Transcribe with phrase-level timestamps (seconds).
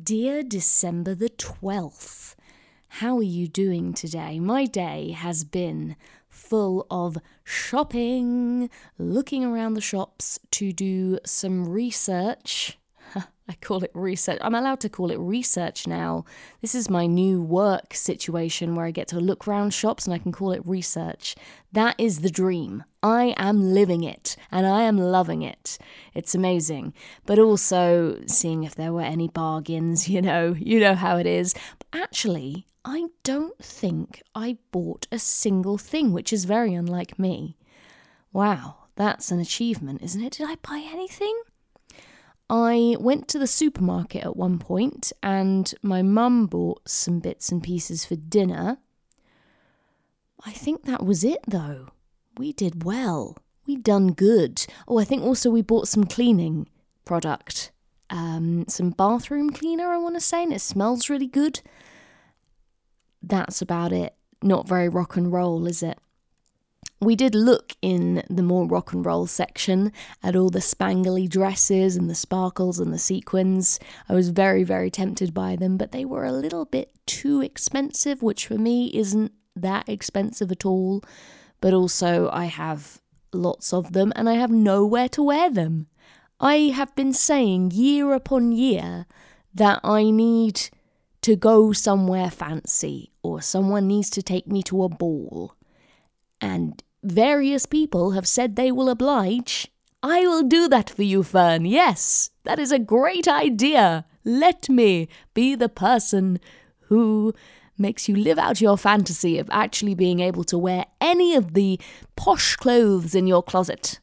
[0.00, 2.34] Dear December the 12th,
[2.88, 4.40] how are you doing today?
[4.40, 5.96] My day has been
[6.30, 12.78] full of shopping, looking around the shops to do some research.
[13.14, 14.38] I call it research.
[14.40, 16.24] I'm allowed to call it research now.
[16.62, 20.18] This is my new work situation where I get to look around shops and I
[20.18, 21.36] can call it research.
[21.70, 22.84] That is the dream.
[23.02, 25.76] I am living it and I am loving it.
[26.14, 26.94] It's amazing.
[27.26, 31.54] But also seeing if there were any bargains, you know, you know how it is.
[31.78, 37.56] But actually, I don't think I bought a single thing, which is very unlike me.
[38.32, 40.34] Wow, that's an achievement, isn't it?
[40.34, 41.40] Did I buy anything?
[42.48, 47.62] I went to the supermarket at one point and my mum bought some bits and
[47.62, 48.78] pieces for dinner.
[50.44, 51.88] I think that was it though.
[52.42, 53.38] We did well.
[53.68, 54.66] We done good.
[54.88, 56.68] Oh, I think also we bought some cleaning
[57.04, 57.70] product.
[58.10, 61.60] Um, some bathroom cleaner, I want to say, and it smells really good.
[63.22, 64.16] That's about it.
[64.42, 66.00] Not very rock and roll, is it?
[67.00, 71.96] we did look in the more rock and roll section at all the spangly dresses
[71.96, 73.78] and the sparkles and the sequins.
[74.08, 78.20] I was very, very tempted by them, but they were a little bit too expensive,
[78.20, 81.02] which for me isn't that expensive at all.
[81.62, 83.00] But also, I have
[83.32, 85.86] lots of them and I have nowhere to wear them.
[86.40, 89.06] I have been saying year upon year
[89.54, 90.60] that I need
[91.22, 95.54] to go somewhere fancy or someone needs to take me to a ball.
[96.40, 99.68] And various people have said they will oblige.
[100.02, 101.64] I will do that for you, Fern.
[101.64, 104.04] Yes, that is a great idea.
[104.24, 106.40] Let me be the person
[106.88, 107.32] who
[107.78, 111.80] makes you live out your fantasy of actually being able to wear any of the
[112.16, 113.98] posh clothes in your closet.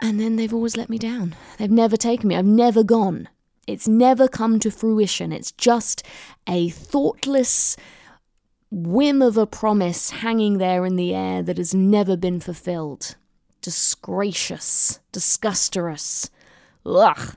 [0.00, 1.34] And then they've always let me down.
[1.58, 2.36] They've never taken me.
[2.36, 3.28] I've never gone.
[3.66, 5.32] It's never come to fruition.
[5.32, 6.02] It's just
[6.46, 7.76] a thoughtless
[8.70, 13.16] whim of a promise hanging there in the air that has never been fulfilled.
[13.62, 16.30] Disgracious, disgusterous.
[16.84, 17.36] Ugh.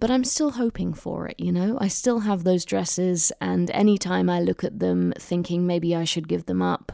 [0.00, 1.76] But I'm still hoping for it, you know?
[1.80, 6.04] I still have those dresses, and any time I look at them thinking maybe I
[6.04, 6.92] should give them up,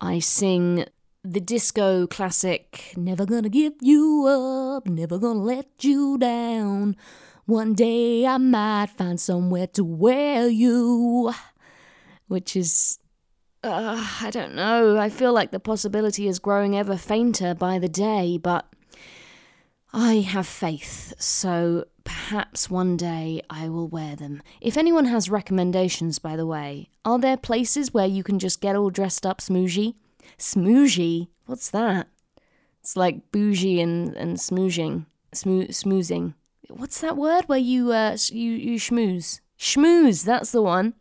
[0.00, 0.84] I sing
[1.24, 6.96] the disco classic, Never Gonna Give You Up, Never Gonna Let You Down.
[7.46, 11.32] One day I might find somewhere to wear you
[12.28, 12.98] which is.
[13.64, 14.96] Uh, I don't know.
[14.98, 18.66] I feel like the possibility is growing ever fainter by the day, but
[19.98, 24.42] I have faith, so perhaps one day I will wear them.
[24.60, 28.76] If anyone has recommendations, by the way, are there places where you can just get
[28.76, 29.94] all dressed up smooshy?
[30.36, 31.28] Smooshy?
[31.46, 32.08] What's that?
[32.82, 35.06] It's like bougie and, and smooshing.
[35.34, 36.34] Smo- smoozing.
[36.68, 39.40] What's that word where you, uh, you, you schmooze?
[39.58, 40.92] Schmooze, that's the one.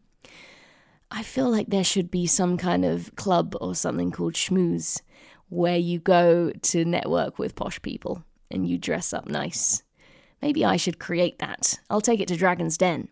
[1.11, 5.01] I feel like there should be some kind of club or something called Schmooze
[5.49, 9.83] where you go to network with posh people and you dress up nice.
[10.41, 11.79] Maybe I should create that.
[11.89, 13.09] I'll take it to Dragon's Den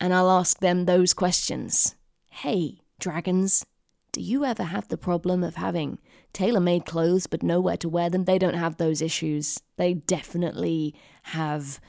[0.00, 1.94] and I'll ask them those questions.
[2.28, 3.64] Hey, dragons,
[4.12, 5.98] do you ever have the problem of having
[6.32, 8.24] tailor made clothes but nowhere to wear them?
[8.24, 9.60] They don't have those issues.
[9.76, 10.94] They definitely
[11.24, 11.80] have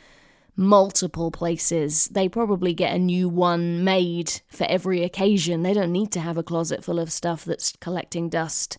[0.56, 2.08] multiple places.
[2.08, 5.64] They probably get a new one made for every occasion.
[5.64, 8.78] They don't need to have a closet full of stuff that's collecting dust.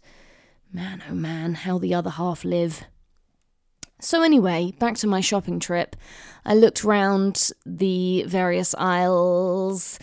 [0.73, 2.85] Man, oh man, how the other half live.
[4.01, 5.97] So, anyway, back to my shopping trip.
[6.45, 9.99] I looked round the various aisles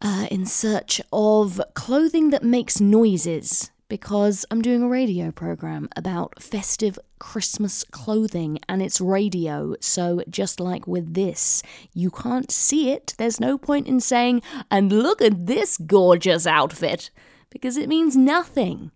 [0.00, 6.42] uh, in search of clothing that makes noises because I'm doing a radio program about
[6.42, 9.74] festive Christmas clothing and it's radio.
[9.80, 11.62] So, just like with this,
[11.94, 13.14] you can't see it.
[13.16, 17.10] There's no point in saying, and look at this gorgeous outfit,
[17.50, 18.90] because it means nothing,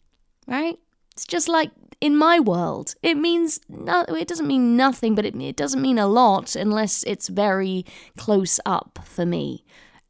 [0.47, 0.79] right?
[1.13, 1.71] It's just like
[2.01, 2.95] in my world.
[3.03, 7.03] It means no, it doesn't mean nothing, but it, it doesn't mean a lot unless
[7.05, 7.85] it's very
[8.17, 9.65] close up for me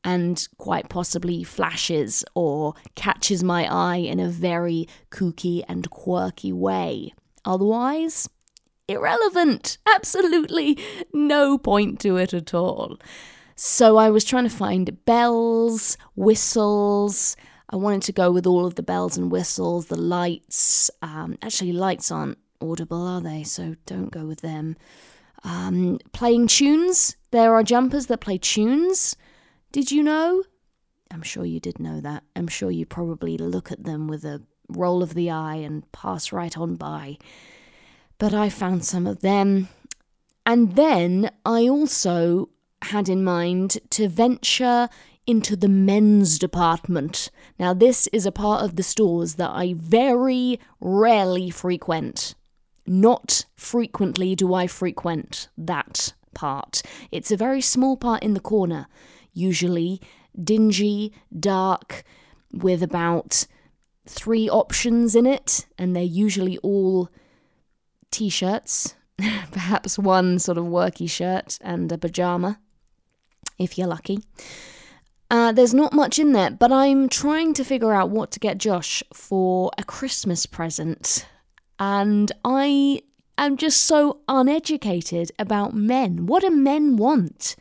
[0.04, 7.12] and quite possibly flashes or catches my eye in a very kooky and quirky way.
[7.44, 8.28] Otherwise,
[8.86, 9.78] irrelevant.
[9.94, 10.78] Absolutely
[11.12, 12.98] no point to it at all.
[13.54, 17.36] So I was trying to find bells, whistles.
[17.70, 20.90] I wanted to go with all of the bells and whistles, the lights.
[21.02, 23.42] Um, actually, lights aren't audible, are they?
[23.44, 24.76] So don't go with them.
[25.44, 27.16] Um, playing tunes.
[27.30, 29.16] There are jumpers that play tunes.
[29.70, 30.44] Did you know?
[31.10, 32.24] I'm sure you did know that.
[32.34, 36.32] I'm sure you probably look at them with a roll of the eye and pass
[36.32, 37.18] right on by.
[38.18, 39.68] But I found some of them.
[40.44, 42.48] And then I also
[42.82, 44.88] had in mind to venture
[45.28, 47.30] into the men's department.
[47.58, 52.34] Now, this is a part of the stores that I very rarely frequent.
[52.86, 56.80] Not frequently do I frequent that part.
[57.12, 58.86] It's a very small part in the corner,
[59.34, 60.00] usually
[60.42, 62.04] dingy, dark,
[62.50, 63.46] with about
[64.06, 67.10] three options in it, and they're usually all
[68.10, 68.94] t shirts,
[69.52, 72.58] perhaps one sort of worky shirt and a pajama,
[73.58, 74.20] if you're lucky.
[75.30, 78.58] Uh, there's not much in there, but I'm trying to figure out what to get
[78.58, 81.26] Josh for a Christmas present.
[81.78, 83.02] And I
[83.36, 86.26] am just so uneducated about men.
[86.26, 87.56] What do men want?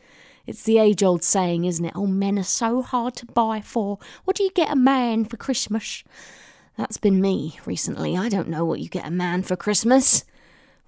[0.46, 1.92] It's the age old saying, isn't it?
[1.94, 3.98] Oh, men are so hard to buy for.
[4.24, 6.02] What do you get a man for Christmas?
[6.78, 8.16] That's been me recently.
[8.16, 10.24] I don't know what you get a man for Christmas.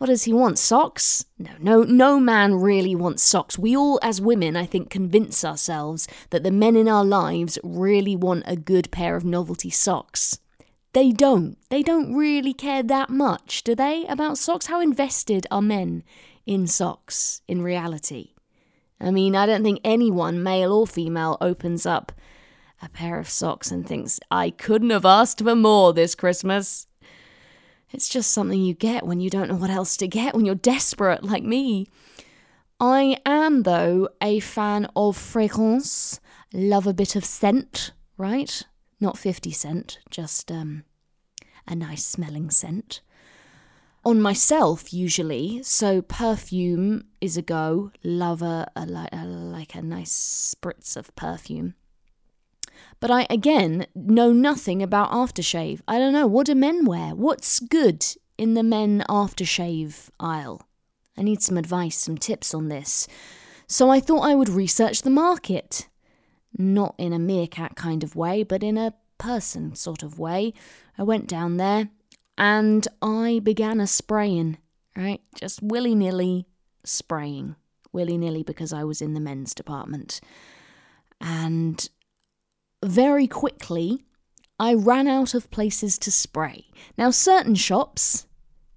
[0.01, 0.59] What does he want?
[0.59, 1.27] Socks?
[1.39, 3.59] No, no, no man really wants socks.
[3.59, 8.17] We all, as women, I think, convince ourselves that the men in our lives really
[8.17, 10.39] want a good pair of novelty socks.
[10.95, 11.59] They don't.
[11.69, 14.69] They don't really care that much, do they, about socks?
[14.69, 16.03] How invested are men
[16.47, 18.31] in socks in reality?
[19.03, 22.11] I mean, I don't think anyone, male or female, opens up
[22.81, 26.87] a pair of socks and thinks, I couldn't have asked for more this Christmas.
[27.93, 30.55] It's just something you get when you don't know what else to get, when you're
[30.55, 31.89] desperate like me.
[32.79, 36.21] I am, though, a fan of fragrance,
[36.53, 38.63] love a bit of scent, right?
[39.01, 40.85] Not 50 cent, just um,
[41.67, 43.01] a nice smelling scent.
[44.03, 50.55] On myself, usually, so perfume is a go, love a, a, a like a nice
[50.57, 51.75] spritz of perfume.
[53.01, 55.81] But I, again, know nothing about aftershave.
[55.89, 56.27] I don't know.
[56.27, 57.15] What do men wear?
[57.15, 58.05] What's good
[58.37, 60.63] in the men aftershave aisle?
[61.17, 63.09] I need some advice, some tips on this.
[63.67, 65.89] So I thought I would research the market.
[66.57, 70.53] Not in a meerkat kind of way, but in a person sort of way.
[70.99, 71.91] I went down there
[72.37, 74.59] and I began a spraying,
[74.97, 75.21] right?
[75.35, 76.47] Just willy nilly
[76.85, 77.57] spraying.
[77.93, 80.21] Willy nilly because I was in the men's department.
[81.21, 81.89] And
[82.85, 84.05] very quickly,
[84.59, 86.67] I ran out of places to spray.
[86.97, 88.27] Now, certain shops,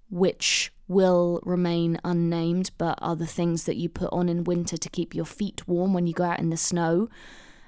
[0.10, 4.90] which will remain unnamed, but are the things that you put on in winter to
[4.90, 7.10] keep your feet warm when you go out in the snow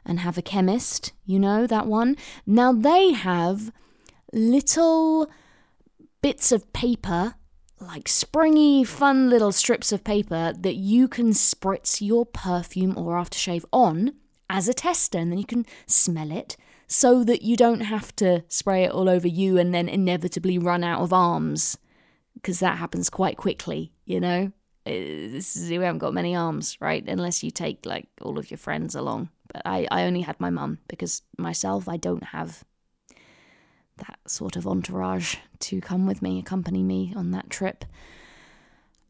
[0.05, 2.15] and have a chemist, you know, that one.
[2.45, 3.71] Now, they have
[4.31, 5.29] little
[6.21, 7.35] bits of paper,
[7.79, 13.65] like springy, fun little strips of paper that you can spritz your perfume or aftershave
[13.73, 14.13] on
[14.49, 16.57] as a tester and then you can smell it
[16.87, 20.83] so that you don't have to spray it all over you and then inevitably run
[20.83, 21.77] out of arms
[22.35, 24.51] because that happens quite quickly, you know?
[24.85, 27.03] Uh, this is, we haven't got many arms, right?
[27.07, 29.29] Unless you take like all of your friends along.
[29.51, 32.63] But I, I only had my mum because myself, I don't have
[33.97, 37.85] that sort of entourage to come with me, accompany me on that trip.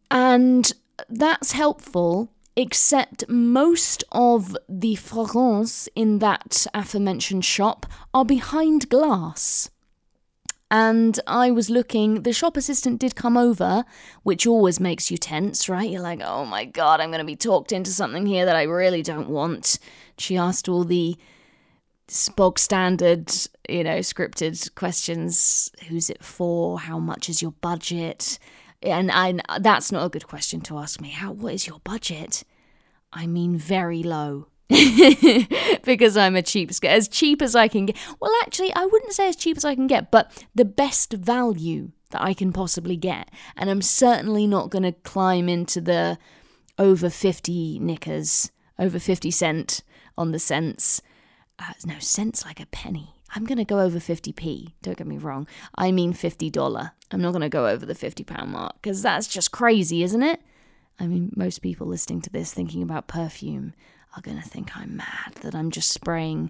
[0.09, 0.71] And
[1.09, 9.69] that's helpful except most of the fragrance in that aforementioned shop are behind glass.
[10.71, 13.85] And I was looking, the shop assistant did come over,
[14.23, 15.89] which always makes you tense, right?
[15.89, 18.63] You're like, oh my god, I'm going to be talked into something here that I
[18.63, 19.77] really don't want.
[20.17, 21.17] She asked all the
[22.35, 23.31] bog standard,
[23.69, 26.79] you know, scripted questions who's it for?
[26.79, 28.39] How much is your budget?
[28.85, 31.09] And I, that's not a good question to ask me.
[31.09, 32.43] How what is your budget?
[33.11, 34.47] I mean very low.
[34.67, 37.95] because I'm a cheapskate, as cheap as I can get.
[38.19, 41.91] Well, actually, I wouldn't say as cheap as I can get, but the best value
[42.09, 43.29] that I can possibly get.
[43.55, 46.17] And I'm certainly not going to climb into the
[46.79, 49.83] over 50 knickers, over 50 cent
[50.17, 51.01] on the cents.
[51.59, 53.14] Uh, no, cents like a penny.
[53.35, 54.71] I'm going to go over 50p.
[54.81, 55.47] Don't get me wrong.
[55.75, 56.91] I mean $50.
[57.11, 60.23] I'm not going to go over the 50 pound mark because that's just crazy, isn't
[60.23, 60.41] it?
[60.99, 63.73] I mean, most people listening to this thinking about perfume
[64.15, 66.49] are going to think I'm mad that I'm just spraying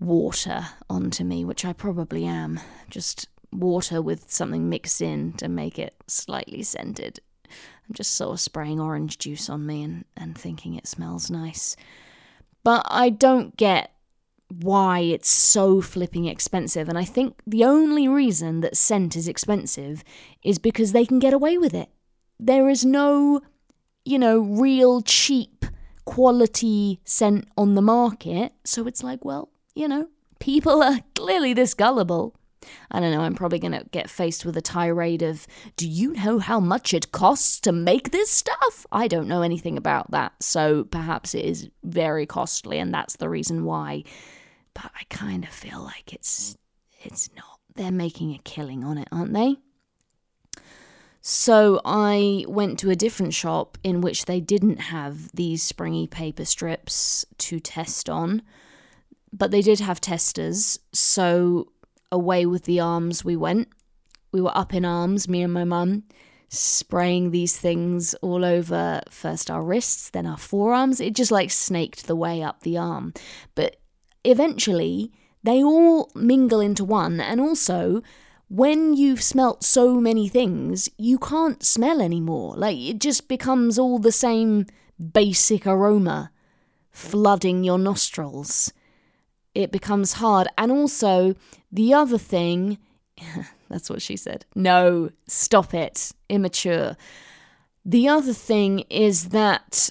[0.00, 2.58] water onto me, which I probably am.
[2.88, 7.20] Just water with something mixed in to make it slightly scented.
[7.44, 11.76] I'm just sort of spraying orange juice on me and, and thinking it smells nice.
[12.64, 13.91] But I don't get
[14.60, 16.88] why it's so flipping expensive.
[16.88, 20.04] And I think the only reason that scent is expensive
[20.44, 21.88] is because they can get away with it.
[22.38, 23.40] There is no,
[24.04, 25.64] you know, real cheap
[26.04, 28.52] quality scent on the market.
[28.64, 30.08] So it's like, well, you know,
[30.40, 32.34] people are clearly this gullible.
[32.90, 36.12] I don't know, I'm probably going to get faced with a tirade of, Do you
[36.12, 38.86] know how much it costs to make this stuff?
[38.92, 43.28] I don't know anything about that, so perhaps it is very costly, and that's the
[43.28, 44.04] reason why.
[44.74, 46.56] But I kind of feel like it's
[47.02, 47.60] it's not.
[47.74, 49.56] They're making a killing on it, aren't they?
[51.20, 56.44] So I went to a different shop in which they didn't have these springy paper
[56.44, 58.42] strips to test on,
[59.32, 60.80] but they did have testers.
[60.92, 61.68] So
[62.10, 63.68] away with the arms we went.
[64.32, 66.04] We were up in arms, me and my mum,
[66.48, 71.00] spraying these things all over first our wrists, then our forearms.
[71.00, 73.14] It just like snaked the way up the arm.
[73.54, 73.76] But
[74.24, 75.12] eventually,
[75.42, 78.02] they all mingle into one, and also
[78.48, 82.54] when you've smelt so many things, you can't smell anymore.
[82.54, 84.66] Like it just becomes all the same
[85.14, 86.30] basic aroma
[86.90, 88.70] flooding your nostrils.
[89.54, 90.48] It becomes hard.
[90.58, 91.34] And also,
[91.72, 92.76] the other thing,
[93.70, 94.44] that's what she said.
[94.54, 96.12] No, stop it.
[96.28, 96.96] Immature.
[97.86, 99.88] The other thing is that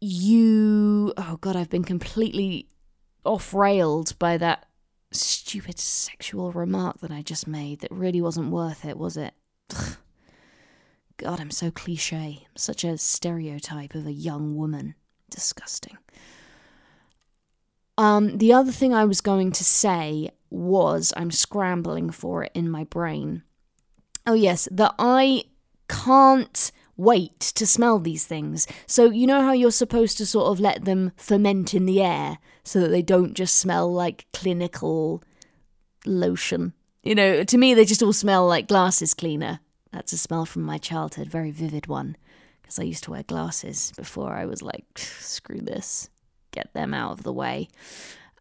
[0.00, 1.14] you.
[1.16, 2.66] Oh, God, I've been completely
[3.24, 4.66] off railed by that
[5.10, 9.34] stupid sexual remark that I just made that really wasn't worth it, was it?
[9.76, 9.96] Ugh.
[11.18, 12.46] God, I'm so cliche.
[12.48, 14.96] I'm such a stereotype of a young woman.
[15.30, 15.96] Disgusting.
[17.96, 22.70] Um, the other thing I was going to say was I'm scrambling for it in
[22.70, 23.42] my brain.
[24.26, 25.44] Oh, yes, that I
[25.88, 28.66] can't wait to smell these things.
[28.86, 32.38] So, you know how you're supposed to sort of let them ferment in the air
[32.64, 35.22] so that they don't just smell like clinical
[36.06, 36.72] lotion?
[37.02, 39.60] You know, to me, they just all smell like glasses cleaner.
[39.92, 42.16] That's a smell from my childhood, very vivid one,
[42.62, 46.08] because I used to wear glasses before I was like, screw this,
[46.52, 47.68] get them out of the way.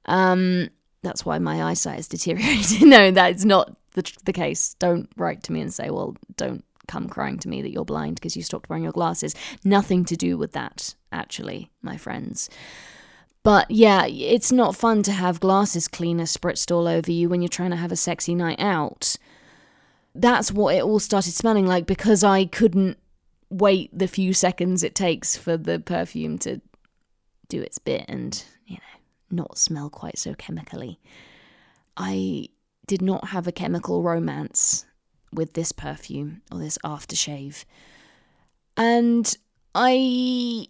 [0.06, 0.70] Um,
[1.04, 2.90] that's why my eyesight is deteriorating.
[2.90, 4.76] no, that is not the, the case.
[4.76, 8.16] Don't write to me and say, well, don't come crying to me that you're blind
[8.16, 9.36] because you stopped wearing your glasses.
[9.64, 12.50] Nothing to do with that, actually, my friends.
[13.44, 17.50] But yeah, it's not fun to have glasses cleaner spritzed all over you when you're
[17.50, 19.16] trying to have a sexy night out.
[20.14, 22.98] That's what it all started smelling like because I couldn't
[23.50, 26.62] wait the few seconds it takes for the perfume to
[27.48, 29.00] do its bit and, you know,
[29.44, 31.00] not smell quite so chemically.
[31.98, 32.50] I
[32.88, 34.86] did not have a chemical romance
[35.34, 37.66] with this perfume or this aftershave.
[38.78, 39.36] And
[39.74, 40.68] I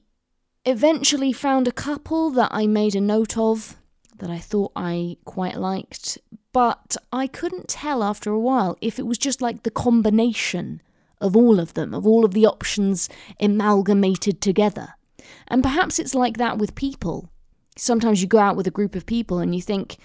[0.66, 3.78] eventually found a couple that I made a note of
[4.20, 6.20] that I thought I quite liked,
[6.54, 10.82] but I couldn't tell after a while if it was just like the combination
[11.20, 14.96] of all of them, of all of the options amalgamated together.
[15.48, 17.30] And perhaps it's like that with people.
[17.78, 19.98] Sometimes you go out with a group of people and you think,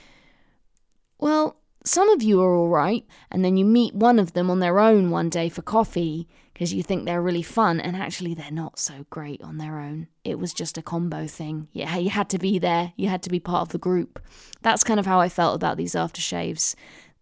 [1.19, 4.59] well, some of you are all right, and then you meet one of them on
[4.59, 8.51] their own one day for coffee because you think they're really fun, and actually they're
[8.51, 10.09] not so great on their own.
[10.25, 11.69] It was just a combo thing.
[11.73, 14.21] Yeah, you had to be there, you had to be part of the group.
[14.63, 16.75] That's kind of how I felt about these aftershaves.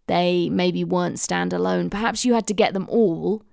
[0.07, 1.91] They maybe weren't standalone.
[1.91, 3.43] Perhaps you had to get them all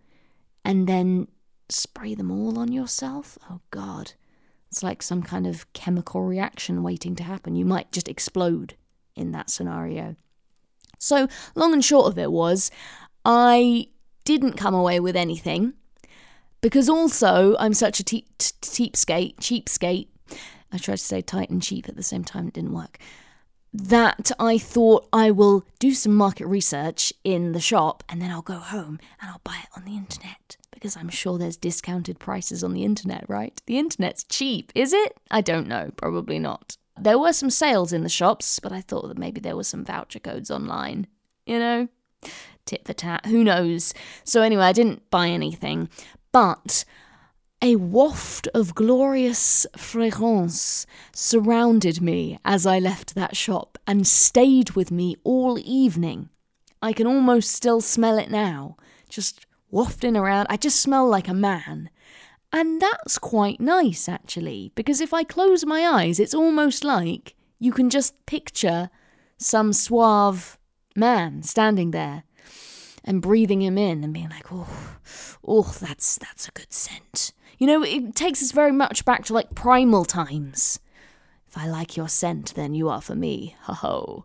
[0.64, 1.28] and then
[1.68, 3.38] spray them all on yourself.
[3.50, 4.12] Oh, God.
[4.70, 7.56] It's like some kind of chemical reaction waiting to happen.
[7.56, 8.76] You might just explode
[9.16, 10.16] in that scenario.
[11.02, 12.70] So, long and short of it was,
[13.24, 13.88] I
[14.24, 15.74] didn't come away with anything
[16.60, 20.06] because also I'm such a te- t- cheapskate, cheapskate.
[20.72, 22.98] I tried to say tight and cheap at the same time, it didn't work.
[23.74, 28.42] That I thought I will do some market research in the shop and then I'll
[28.42, 32.62] go home and I'll buy it on the internet because I'm sure there's discounted prices
[32.62, 33.60] on the internet, right?
[33.66, 35.16] The internet's cheap, is it?
[35.30, 36.76] I don't know, probably not.
[36.98, 39.84] There were some sales in the shops, but I thought that maybe there were some
[39.84, 41.06] voucher codes online.
[41.46, 41.88] You know?
[42.64, 43.92] Tit for tat, who knows?
[44.24, 45.88] So, anyway, I didn't buy anything,
[46.30, 46.84] but
[47.60, 54.90] a waft of glorious fragrance surrounded me as I left that shop and stayed with
[54.90, 56.28] me all evening.
[56.82, 58.76] I can almost still smell it now,
[59.08, 60.48] just wafting around.
[60.50, 61.88] I just smell like a man.
[62.52, 67.72] And that's quite nice, actually, because if I close my eyes, it's almost like you
[67.72, 68.90] can just picture
[69.38, 70.58] some suave
[70.94, 72.24] man standing there
[73.04, 74.98] and breathing him in and being like, oh,
[75.46, 77.32] oh, that's that's a good scent.
[77.56, 80.78] You know, it takes us very much back to like primal times.
[81.48, 83.56] If I like your scent, then you are for me.
[83.62, 84.24] Ho ho.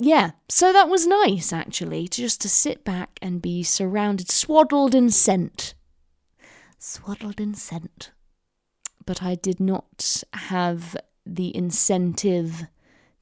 [0.00, 4.94] Yeah, so that was nice actually, to just to sit back and be surrounded, swaddled
[4.94, 5.74] in scent
[6.84, 8.10] swaddled in scent.
[9.06, 12.64] But I did not have the incentive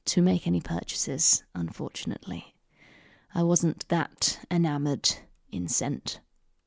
[0.05, 2.55] to make any purchases, unfortunately.
[3.33, 5.09] I wasn't that enamoured
[5.51, 6.19] in scent.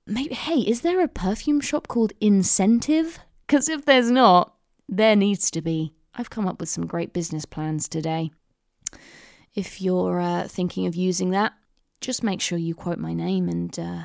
[0.06, 3.18] Maybe, hey, is there a perfume shop called Incentive?
[3.46, 4.54] Because if there's not,
[4.88, 5.94] there needs to be.
[6.14, 8.30] I've come up with some great business plans today.
[9.54, 11.52] If you're uh, thinking of using that,
[12.00, 14.04] just make sure you quote my name and uh,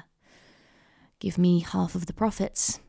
[1.22, 2.82] give me half of the profits.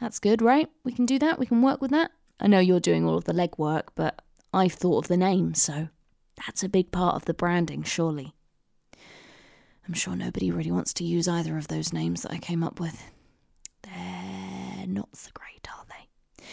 [0.00, 0.68] That's good, right?
[0.84, 1.38] We can do that.
[1.38, 2.12] We can work with that.
[2.38, 4.22] I know you're doing all of the legwork, but
[4.52, 5.88] I've thought of the name, so
[6.46, 8.34] that's a big part of the branding, surely.
[9.88, 12.78] I'm sure nobody really wants to use either of those names that I came up
[12.78, 13.02] with.
[13.82, 16.44] They're not so great, are they?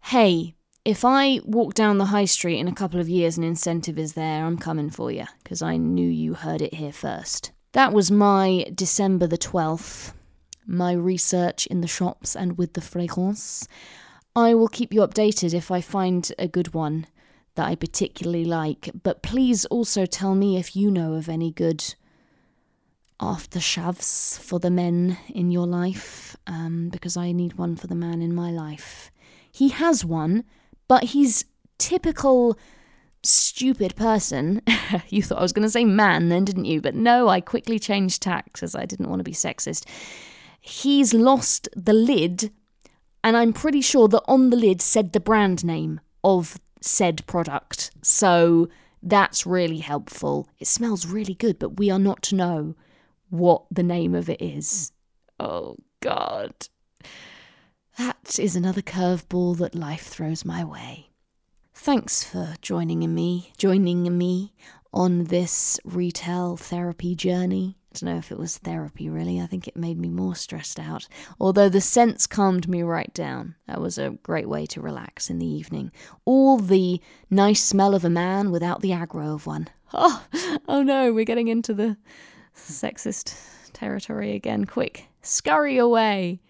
[0.00, 3.98] Hey, if I walk down the high street in a couple of years and incentive
[3.98, 7.52] is there, I'm coming for you, because I knew you heard it here first.
[7.72, 10.12] That was my December the 12th,
[10.66, 13.66] my research in the shops and with the fragrance.
[14.34, 17.06] I will keep you updated if I find a good one
[17.54, 21.94] that I particularly like, but please also tell me if you know of any good
[23.20, 28.22] aftershaves for the men in your life, um, because I need one for the man
[28.22, 29.10] in my life.
[29.50, 30.44] He has one,
[30.88, 31.44] but he's
[31.78, 32.58] typical
[33.22, 34.62] stupid person.
[35.08, 36.80] you thought I was going to say man then, didn't you?
[36.80, 39.86] But no, I quickly changed tack as I didn't want to be sexist.
[40.64, 42.52] He's lost the lid,
[43.24, 47.90] and I'm pretty sure that on the lid said the brand name of said product.
[48.00, 48.68] So
[49.02, 50.48] that's really helpful.
[50.60, 52.76] It smells really good, but we are not to know
[53.28, 54.92] what the name of it is.
[55.40, 56.54] Oh, God.
[57.98, 61.08] That is another curveball that life throws my way.
[61.74, 64.52] Thanks for joining me, joining me
[64.92, 67.76] on this retail therapy journey.
[67.78, 69.40] I don't know if it was therapy really.
[69.40, 71.08] I think it made me more stressed out.
[71.40, 73.54] Although the scents calmed me right down.
[73.66, 75.92] That was a great way to relax in the evening.
[76.24, 79.68] All the nice smell of a man without the aggro of one.
[79.94, 80.24] Oh,
[80.68, 81.98] oh no, we're getting into the
[82.56, 83.36] sexist
[83.74, 84.64] territory again.
[84.64, 86.40] Quick, scurry away.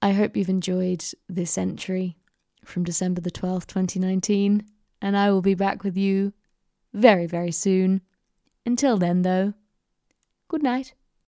[0.00, 2.16] I hope you've enjoyed this entry
[2.64, 4.64] from December the 12th, 2019,
[5.02, 6.32] and I will be back with you
[6.92, 8.02] very, very soon.
[8.64, 9.54] Until then, though,
[10.48, 10.94] good night.